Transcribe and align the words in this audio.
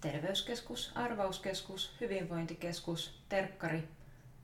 terveyskeskus, 0.00 0.92
arvauskeskus, 0.94 1.96
hyvinvointikeskus, 2.00 3.22
terkkari, 3.28 3.88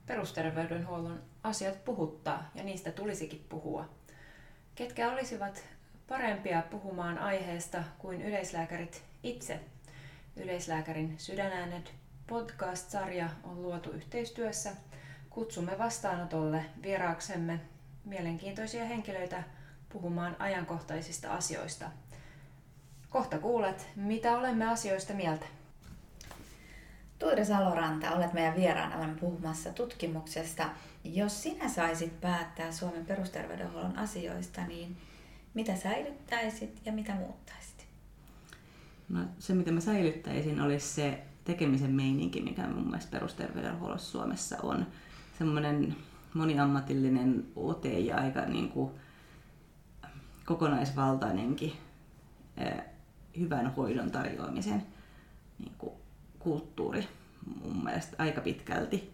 perusterveydenhuollon 0.06 1.22
asiat 1.42 1.84
puhuttaa 1.84 2.50
ja 2.54 2.64
niistä 2.64 2.92
tulisikin 2.92 3.46
puhua. 3.48 3.88
Ketkä 4.74 5.12
olisivat 5.12 5.64
parempia 6.08 6.62
puhumaan 6.70 7.18
aiheesta 7.18 7.84
kuin 7.98 8.22
yleislääkärit 8.22 9.02
itse? 9.22 9.60
Yleislääkärin 10.36 11.14
sydänäänet 11.18 11.94
podcast-sarja 12.26 13.28
on 13.44 13.62
luotu 13.62 13.90
yhteistyössä. 13.90 14.72
Kutsumme 15.30 15.78
vastaanotolle 15.78 16.64
vieraaksemme 16.82 17.60
mielenkiintoisia 18.04 18.84
henkilöitä 18.84 19.42
puhumaan 19.88 20.36
ajankohtaisista 20.38 21.32
asioista. 21.32 21.90
Kohta 23.16 23.38
kuulet, 23.38 23.88
mitä 23.96 24.38
olemme 24.38 24.68
asioista 24.68 25.14
mieltä. 25.14 25.46
Tuure 27.18 27.44
Saloranta, 27.44 28.10
olet 28.10 28.32
meidän 28.32 28.56
vieraana. 28.56 28.96
Olemme 28.96 29.14
puhumassa 29.14 29.70
tutkimuksesta. 29.70 30.68
Jos 31.04 31.42
sinä 31.42 31.68
saisit 31.68 32.20
päättää 32.20 32.72
Suomen 32.72 33.06
perusterveydenhuollon 33.06 33.98
asioista, 33.98 34.66
niin 34.66 34.96
mitä 35.54 35.76
säilyttäisit 35.76 36.80
ja 36.86 36.92
mitä 36.92 37.14
muuttaisit? 37.14 37.86
No, 39.08 39.20
se, 39.38 39.54
mitä 39.54 39.72
mä 39.72 39.80
säilyttäisin, 39.80 40.60
olisi 40.60 40.94
se 40.94 41.22
tekemisen 41.44 41.90
meininki, 41.90 42.42
mikä 42.42 42.66
mun 42.66 42.86
mielestä 42.86 43.10
perusterveydenhuollossa 43.10 44.10
Suomessa 44.10 44.56
on. 44.62 44.86
Semmoinen 45.38 45.96
moniammatillinen 46.34 47.44
ote 47.56 47.98
ja 47.98 48.16
aika 48.16 48.40
niin 48.40 48.68
kuin, 48.68 48.90
kokonaisvaltainenkin 50.44 51.72
hyvän 53.38 53.74
hoidon 53.74 54.10
tarjoamisen 54.10 54.82
niin 55.58 55.72
kuin, 55.78 55.94
kulttuuri 56.38 57.08
mun 57.62 57.84
mielestä 57.84 58.16
aika 58.18 58.40
pitkälti 58.40 59.12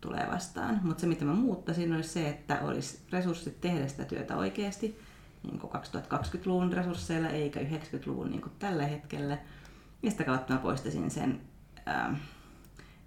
tulee 0.00 0.28
vastaan. 0.32 0.80
Mutta 0.82 1.00
se, 1.00 1.06
mitä 1.06 1.24
mä 1.24 1.34
muuttaisin, 1.34 1.92
olisi 1.92 2.08
se, 2.08 2.28
että 2.28 2.60
olisi 2.60 2.98
resurssit 3.12 3.60
tehdä 3.60 3.88
sitä 3.88 4.04
työtä 4.04 4.36
oikeasti 4.36 5.00
niin 5.42 5.60
2020-luvun 5.60 6.72
resursseilla 6.72 7.28
eikä 7.28 7.60
90-luvun 7.60 8.30
niin 8.30 8.42
kuin 8.42 8.52
tällä 8.58 8.86
hetkellä. 8.86 9.38
Ja 10.02 10.10
sitä 10.10 10.24
kautta 10.24 10.52
mä 10.52 10.58
poistaisin 10.58 11.10
sen 11.10 11.40
äh, 11.88 12.20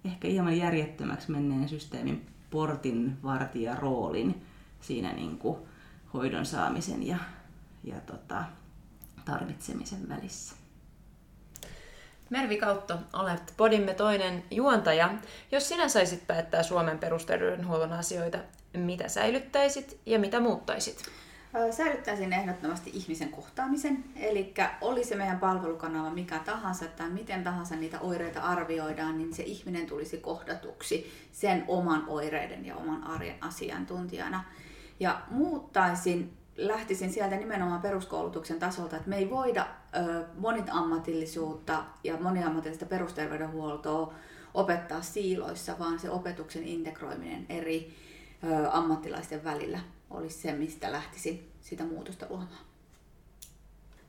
ehkä 0.04 0.28
hieman 0.28 0.58
järjettömäksi 0.58 1.30
menneen 1.30 1.68
systeemin 1.68 2.26
portin 2.50 3.16
vartija 3.22 3.76
roolin 3.76 4.42
siinä 4.80 5.12
niin 5.12 5.38
kuin 5.38 5.58
hoidon 6.14 6.46
saamisen 6.46 7.06
ja, 7.06 7.18
ja 7.84 8.00
tota, 8.00 8.44
tarvitsemisen 9.26 10.08
välissä. 10.08 10.54
Mervi 12.30 12.56
Kautto, 12.56 12.98
olet 13.12 13.54
Podimme 13.56 13.94
toinen 13.94 14.44
juontaja. 14.50 15.14
Jos 15.52 15.68
sinä 15.68 15.88
saisit 15.88 16.26
päättää 16.26 16.62
Suomen 16.62 16.98
perusterveydenhuollon 16.98 17.92
asioita, 17.92 18.38
mitä 18.76 19.08
säilyttäisit 19.08 20.00
ja 20.06 20.18
mitä 20.18 20.40
muuttaisit? 20.40 21.04
Säilyttäisin 21.70 22.32
ehdottomasti 22.32 22.90
ihmisen 22.94 23.28
kohtaamisen, 23.28 24.04
eli 24.16 24.54
oli 24.80 25.04
se 25.04 25.16
meidän 25.16 25.38
palvelukanava 25.38 26.10
mikä 26.10 26.38
tahansa 26.38 26.84
tai 26.84 27.10
miten 27.10 27.44
tahansa 27.44 27.76
niitä 27.76 28.00
oireita 28.00 28.40
arvioidaan, 28.40 29.18
niin 29.18 29.34
se 29.34 29.42
ihminen 29.42 29.86
tulisi 29.86 30.18
kohdatuksi 30.18 31.12
sen 31.32 31.64
oman 31.68 32.04
oireiden 32.08 32.66
ja 32.66 32.76
oman 32.76 33.04
arjen 33.04 33.36
asiantuntijana. 33.40 34.44
Ja 35.00 35.22
muuttaisin 35.30 36.36
lähtisin 36.56 37.12
sieltä 37.12 37.36
nimenomaan 37.36 37.82
peruskoulutuksen 37.82 38.58
tasolta, 38.58 38.96
että 38.96 39.08
me 39.08 39.16
ei 39.16 39.30
voida 39.30 39.66
moniammatillisuutta 40.38 41.84
ja 42.04 42.16
moniammatillista 42.16 42.86
perusterveydenhuoltoa 42.86 44.14
opettaa 44.54 45.02
siiloissa, 45.02 45.78
vaan 45.78 45.98
se 45.98 46.10
opetuksen 46.10 46.64
integroiminen 46.64 47.46
eri 47.48 47.96
ammattilaisten 48.72 49.44
välillä 49.44 49.80
olisi 50.10 50.38
se, 50.38 50.52
mistä 50.52 50.92
lähtisin 50.92 51.52
sitä 51.60 51.84
muutosta 51.84 52.26
luomaan. 52.28 52.66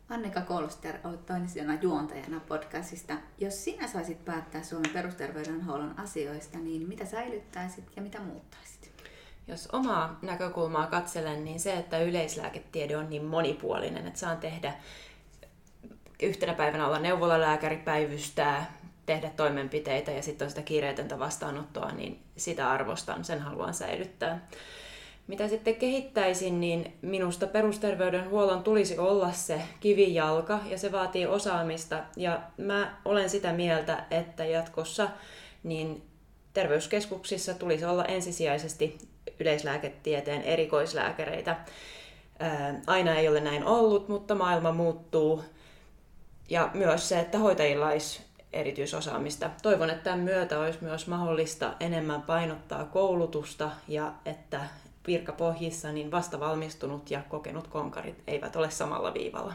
Annika 0.10 0.42
Kolster, 0.42 0.96
olet 1.04 1.26
toisena 1.26 1.78
juontajana 1.82 2.40
podcastista. 2.40 3.14
Jos 3.38 3.64
sinä 3.64 3.88
saisit 3.88 4.26
päättää 4.26 4.64
Suomen 4.64 4.92
perusterveydenhuollon 4.94 6.00
asioista, 6.00 6.58
niin 6.58 6.88
mitä 6.88 7.06
säilyttäisit 7.06 7.84
ja 7.96 8.02
mitä 8.02 8.20
muuttaisit? 8.20 8.77
Jos 9.48 9.68
omaa 9.72 10.20
näkökulmaa 10.22 10.88
katselen, 10.88 11.44
niin 11.44 11.60
se, 11.60 11.74
että 11.74 12.00
yleislääketiede 12.00 12.98
on 12.98 13.10
niin 13.10 13.26
monipuolinen, 13.26 14.08
että 14.08 14.20
saan 14.20 14.38
tehdä 14.38 14.74
yhtenä 16.22 16.54
päivänä 16.54 16.88
olla 16.88 17.00
neuvolalääkäri, 17.00 17.78
päivystää, 17.78 18.78
tehdä 19.06 19.30
toimenpiteitä 19.30 20.12
ja 20.12 20.24
sitten 20.24 20.46
on 20.46 20.50
sitä 20.50 20.62
kiireetöntä 20.62 21.20
vastaanottoa, 21.20 21.92
niin 21.92 22.20
sitä 22.38 22.72
arvostan, 22.72 23.26
sen 23.26 23.40
haluan 23.40 23.74
säilyttää. 23.74 24.48
Mitä 25.28 25.48
sitten 25.48 25.76
kehittäisin, 25.76 26.60
niin 26.60 26.98
minusta 27.02 27.48
perusterveydenhuollon 27.48 28.64
tulisi 28.64 28.98
olla 28.98 29.32
se 29.32 29.62
kivijalka 29.80 30.60
ja 30.66 30.78
se 30.78 30.92
vaatii 30.92 31.26
osaamista. 31.26 32.04
Ja 32.16 32.42
mä 32.58 32.98
olen 33.06 33.30
sitä 33.30 33.54
mieltä, 33.54 34.06
että 34.12 34.46
jatkossa 34.46 35.10
niin 35.64 36.04
terveyskeskuksissa 36.54 37.54
tulisi 37.54 37.86
olla 37.86 38.06
ensisijaisesti 38.06 38.98
yleislääketieteen 39.40 40.42
erikoislääkäreitä. 40.42 41.58
Aina 42.88 43.16
ei 43.16 43.28
ole 43.28 43.40
näin 43.40 43.66
ollut, 43.66 44.10
mutta 44.10 44.36
maailma 44.36 44.72
muuttuu. 44.72 45.44
Ja 46.50 46.72
myös 46.74 47.10
se, 47.10 47.20
että 47.20 47.38
hoitajilla 47.38 47.88
olisi 47.88 48.22
erityisosaamista. 48.54 49.50
Toivon, 49.62 49.90
että 49.90 50.04
tämän 50.04 50.20
myötä 50.20 50.60
olisi 50.60 50.80
myös 50.82 51.08
mahdollista 51.08 51.74
enemmän 51.80 52.22
painottaa 52.22 52.86
koulutusta 52.86 53.72
ja 53.88 54.14
että 54.26 54.62
virkapohjissa 55.08 55.92
niin 55.92 56.12
vasta 56.12 56.40
valmistunut 56.40 57.12
ja 57.12 57.22
kokenut 57.30 57.68
konkarit 57.68 58.24
eivät 58.28 58.56
ole 58.56 58.72
samalla 58.72 59.14
viivalla. 59.14 59.54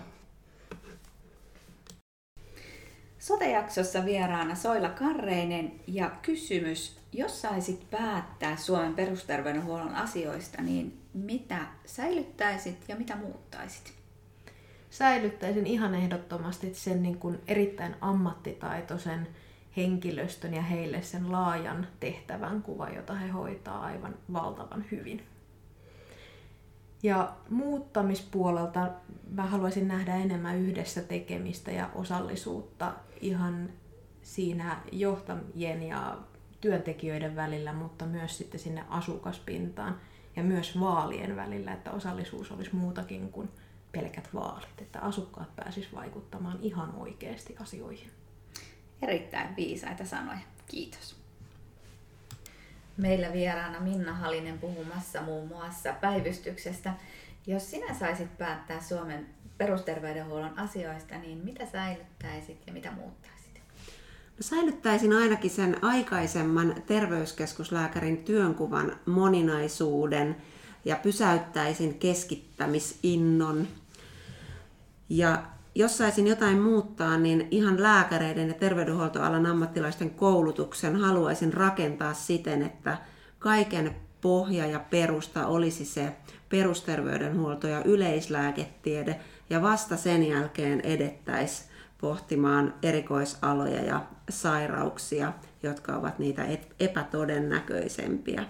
Sotejaksossa 3.19 4.05
vieraana 4.05 4.55
Soila 4.55 4.89
Karreinen 4.89 5.73
ja 5.87 6.11
kysymys, 6.23 7.02
jos 7.13 7.43
saisit 7.43 7.91
päättää 7.91 8.57
Suomen 8.57 8.95
perusterveydenhuollon 8.95 9.95
asioista, 9.95 10.63
niin 10.63 11.01
mitä 11.15 11.59
säilyttäisit 11.85 12.85
ja 12.89 12.97
mitä 12.97 13.17
muuttaisit? 13.17 13.93
Säilyttäisin 14.91 15.67
ihan 15.67 15.95
ehdottomasti 15.95 16.75
sen 16.75 17.03
niin 17.03 17.19
kuin 17.19 17.41
erittäin 17.49 17.97
ammattitaitoisen 18.01 19.29
henkilöstön 19.77 20.55
ja 20.55 20.63
heille 20.63 21.03
sen 21.03 21.33
laajan 21.33 21.87
tehtävän 22.01 22.63
kuva, 22.63 22.89
jota 22.89 23.15
he 23.15 23.29
hoitaa 23.29 23.81
aivan 23.81 24.15
valtavan 24.33 24.85
hyvin. 24.91 25.23
Ja 27.03 27.33
muuttamispuolelta 27.51 28.91
mä 29.31 29.47
haluaisin 29.47 29.89
nähdä 29.89 30.17
enemmän 30.17 30.59
yhdessä 30.59 31.03
tekemistä 31.03 31.71
ja 31.71 31.91
osallisuutta 31.95 32.93
ihan 33.21 33.71
siinä 34.23 34.81
johtajien 34.93 35.83
ja 35.83 36.19
työntekijöiden 36.63 37.37
välillä, 37.37 37.73
mutta 37.73 38.07
myös 38.07 38.39
sitten 38.39 38.61
sinne 38.61 38.85
asukaspintaan 38.89 40.01
ja 40.37 40.43
myös 40.43 40.81
vaalien 40.81 41.37
välillä, 41.37 41.73
että 41.73 41.91
osallisuus 41.91 42.53
olisi 42.53 42.77
muutakin 42.77 43.33
kuin 43.33 43.49
pelkät 43.93 44.29
vaalit, 44.35 44.81
että 44.81 45.01
asukkaat 45.01 45.57
pääsis 45.57 45.95
vaikuttamaan 45.95 46.59
ihan 46.61 46.95
oikeasti 46.95 47.57
asioihin. 47.61 48.11
Erittäin 49.03 49.57
viisaita 49.57 50.05
sanoja. 50.05 50.39
Kiitos. 50.67 51.17
Meillä 52.97 53.33
vieraana 53.33 53.81
Minna 53.81 54.13
Halinen 54.13 54.59
puhumassa 54.59 55.23
muun 55.23 55.49
muassa 55.49 55.93
päivystyksestä. 55.93 56.95
Jos 57.47 57.71
sinä 57.71 57.95
saisit 57.95 58.39
päättää 58.39 58.81
Suomen 58.81 59.27
perusterveydenhuollon 59.59 60.59
asioista, 60.59 61.19
niin 61.19 61.39
mitä 61.39 61.67
säilyttäisit 61.67 62.67
ja 62.67 62.73
mitä 62.73 62.91
muuttaisit? 62.91 63.32
No, 64.33 64.39
säilyttäisin 64.41 65.13
ainakin 65.13 65.51
sen 65.51 65.85
aikaisemman 65.85 66.75
terveyskeskuslääkärin 66.87 68.25
työnkuvan 68.25 68.97
moninaisuuden 69.07 70.37
ja 70.85 70.97
pysäyttäisin 70.97 71.99
keskittämisinnon. 71.99 73.69
Ja 75.09 75.43
jos 75.75 75.99
saisin 75.99 76.27
jotain 76.27 76.59
muuttaa, 76.59 77.19
niin 77.19 77.49
ihan 77.51 77.83
lääkäreiden 77.83 78.49
ja 78.49 78.55
terveydenhuoltoalan 78.55 79.47
ammattilaisten 79.47 80.11
koulutuksen 80.11 80.97
haluaisin 80.97 81.53
rakentaa 81.53 82.15
siten, 82.15 82.63
että 82.63 82.99
kaiken 83.39 83.97
pohja 84.21 84.67
ja 84.67 84.81
perusta 84.91 85.47
olisi 85.47 85.85
se 85.85 86.13
perusterveydenhuolto 86.49 87.69
ja 87.69 87.83
yleislääketiede, 87.85 89.21
ja 89.51 89.63
vasta 89.63 89.97
sen 89.97 90.29
jälkeen 90.29 90.81
edettäisiin 90.81 91.72
pohtimaan 92.03 92.75
erikoisaloja 92.83 93.83
ja 93.85 94.03
sairauksia, 94.31 95.33
jotka 95.63 95.97
ovat 95.97 96.19
niitä 96.19 96.47
epätodennäköisempiä. 96.81 98.45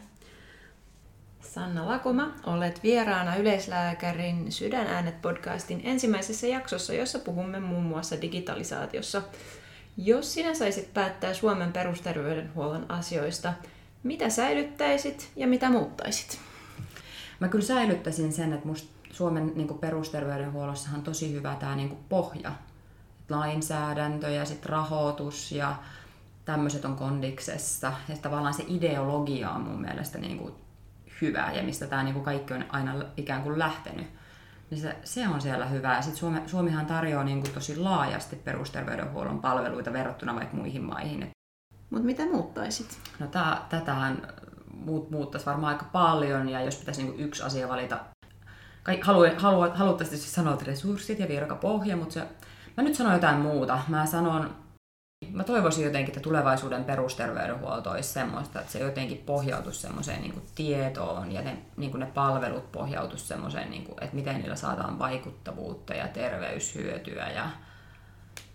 Sanna 1.40 1.87
Lakoma, 1.87 2.34
olet 2.46 2.82
vieraana 2.82 3.37
Yleislääkärin 3.37 4.52
Sydänäänet 4.52 5.22
podcastin 5.22 5.81
ensimmäisessä 5.84 6.46
jaksossa, 6.46 6.94
jossa 6.94 7.19
puhumme 7.19 7.60
muun 7.60 7.84
muassa 7.84 8.20
digitalisaatiossa 8.20 9.22
Jos 9.96 10.34
sinä 10.34 10.55
saisit 10.55 10.94
päättää 10.94 11.34
Suomen 11.34 11.72
perusterveydenhuollon 11.72 12.90
asioista, 12.90 13.52
mitä 14.02 14.28
säilyttäisit 14.28 15.31
ja 15.37 15.46
mitä 15.46 15.70
muuttaisit? 15.70 16.38
Mä 17.40 17.48
kyllä 17.48 17.64
säilyttäisin 17.64 18.32
sen, 18.32 18.52
että 18.52 18.69
musta 18.69 18.93
Suomen 19.10 19.52
niin 19.55 19.78
perusterveydenhuollossahan 19.78 20.98
on 20.98 21.05
tosi 21.05 21.32
hyvä 21.32 21.56
tämä 21.60 21.76
niin 21.76 21.96
pohja. 22.08 22.52
Lainsäädäntö 23.32 24.31
ja 24.31 24.44
sit 24.44 24.67
rahoitus 24.67 25.52
ja 25.52 25.75
tämmöiset 26.44 26.84
on 26.84 26.96
kondiksessa. 26.96 27.93
Ja 28.08 28.17
tavallaan 28.17 28.55
se 28.55 28.64
ideologia 28.69 29.50
on 29.50 29.61
mun 29.61 29.81
mielestä 29.81 30.19
niin 30.19 30.38
kuin 30.38 30.55
hyvä 31.20 31.52
ja 31.52 31.62
mistä 31.62 31.87
tämä 31.87 32.02
niin 32.02 32.14
kuin 32.14 32.25
kaikki 32.25 32.55
on 32.55 32.64
aina 32.69 32.94
ikään 33.17 33.43
kuin 33.43 33.58
lähtenyt. 33.58 34.06
Niin 34.70 34.81
se, 34.81 34.96
se 35.05 35.29
on 35.29 35.40
siellä 35.40 35.67
hyvä. 35.67 35.94
Ja 35.96 36.02
sit 36.02 36.17
Suomi, 36.17 36.40
Suomihan 36.46 36.87
tarjoaa 36.87 37.25
niin 37.25 37.40
kuin 37.40 37.52
tosi 37.52 37.76
laajasti 37.76 38.37
perusterveydenhuollon 38.37 39.40
palveluita 39.40 39.93
verrattuna 39.93 40.34
vaikka 40.34 40.56
muihin 40.56 40.84
maihin. 40.84 41.31
Mutta 41.90 42.06
mitä 42.06 42.26
muuttaisit? 42.26 42.99
No 43.19 43.26
tää, 43.26 43.67
tätähän 43.69 44.29
muut, 44.75 45.11
muuttaisi 45.11 45.46
varmaan 45.46 45.73
aika 45.73 45.87
paljon 45.93 46.49
ja 46.49 46.61
jos 46.62 46.76
pitäisi 46.76 47.02
niin 47.02 47.20
yksi 47.20 47.43
asia 47.43 47.69
valita, 47.69 48.00
halu, 49.02 49.20
halu, 49.37 49.70
haluttaisiin 49.75 50.20
sanoa 50.20 50.58
resurssit 50.62 51.19
ja 51.19 51.29
virkapohja, 51.29 51.96
mutta 51.96 52.14
se, 52.14 52.26
mä 52.76 52.82
nyt 52.82 52.94
sanon 52.94 53.12
jotain 53.12 53.38
muuta. 53.38 53.78
Mä 53.88 54.06
sanon 54.06 54.62
Mä 55.30 55.44
toivoisin 55.44 55.84
jotenkin, 55.84 56.10
että 56.10 56.20
tulevaisuuden 56.20 56.84
perusterveydenhuolto 56.84 57.90
olisi 57.90 58.08
semmoista, 58.08 58.60
että 58.60 58.72
se 58.72 58.78
jotenkin 58.78 59.19
pohjautuisi 59.19 59.80
semmoiseen 59.80 60.22
niin 60.22 60.42
tietoon 60.54 61.32
ja 61.32 61.42
ne, 61.42 61.58
niin 61.76 62.00
ne 62.00 62.06
palvelut 62.06 62.72
pohjautuisi 62.72 63.26
semmoiseen, 63.26 63.70
niin 63.70 63.84
kuin, 63.84 64.04
että 64.04 64.16
miten 64.16 64.38
niillä 64.38 64.56
saadaan 64.56 64.98
vaikuttavuutta 64.98 65.94
ja 65.94 66.08
terveyshyötyä. 66.08 67.30
Ja... 67.30 67.50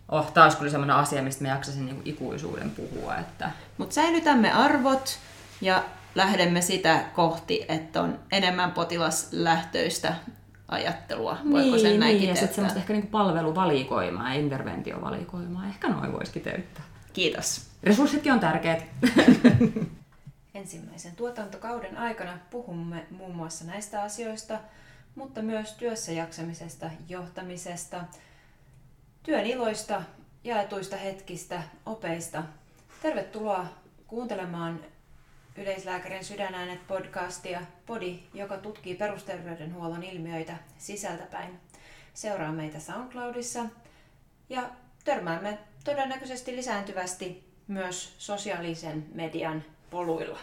Oh, 0.10 0.31
tämä 0.31 0.44
olisi 0.44 0.58
kyllä 0.58 0.72
semmoinen 0.72 0.96
asia, 0.96 1.22
mistä 1.22 1.44
mä 1.44 1.50
jaksasin 1.50 1.86
niin 1.86 2.02
ikuisuuden 2.06 2.72
puhua. 2.72 3.16
Että... 3.16 3.52
Mutta 3.78 3.96
säilytämme 3.96 4.52
arvot 4.52 5.19
ja 5.62 5.84
lähdemme 6.16 6.62
sitä 6.62 7.04
kohti, 7.16 7.66
että 7.69 8.02
on 8.02 8.19
enemmän 8.31 8.72
potilaslähtöistä 8.72 10.16
ajattelua. 10.68 11.38
Voiko 11.52 11.75
niin, 11.75 11.80
sen 11.80 12.00
näin 12.00 12.18
niin, 12.18 12.30
ja 12.30 12.36
sitten 12.36 12.56
semmoista 12.56 12.80
ehkä 12.80 12.94
niinku 12.94 13.10
palveluvalikoimaa 13.10 14.34
ja 14.34 14.40
interventiovalikoimaa. 14.40 15.68
Ehkä 15.68 15.90
noin 15.90 16.14
voisi 16.14 16.31
kiteyttää. 16.31 16.84
Kiitos. 17.14 17.69
Resurssitkin 17.84 18.34
on 18.34 18.40
tärkeät. 18.40 18.86
Ensimmäisen 20.54 21.16
tuotantokauden 21.16 21.98
aikana 21.98 22.38
puhumme 22.50 23.06
muun 23.12 23.36
muassa 23.36 23.66
näistä 23.66 24.02
asioista, 24.02 24.60
mutta 25.16 25.42
myös 25.42 25.74
työssä 25.74 26.12
jaksamisesta, 26.12 26.90
johtamisesta, 27.10 28.04
työn 29.24 29.46
iloista, 29.46 30.02
jaetuista 30.44 30.96
hetkistä, 30.96 31.64
opeista. 31.86 32.44
Tervetuloa 33.02 33.66
kuuntelemaan 34.08 34.80
Yleislääkärin 35.57 36.25
sydänäänet 36.25 36.88
podcastia, 36.88 37.62
podi, 37.86 38.19
joka 38.33 38.57
tutkii 38.57 38.95
perusterveydenhuollon 38.95 40.04
ilmiöitä 40.04 40.57
sisältäpäin. 40.77 41.59
Seuraa 42.13 42.51
meitä 42.51 42.80
SoundCloudissa 42.80 43.65
ja 44.50 44.69
törmäämme 45.06 45.57
todennäköisesti 45.83 46.56
lisääntyvästi 46.56 47.44
myös 47.68 48.15
sosiaalisen 48.18 49.06
median 49.13 49.63
poluilla. 49.89 50.39